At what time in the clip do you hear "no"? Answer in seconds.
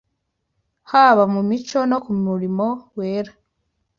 1.89-1.97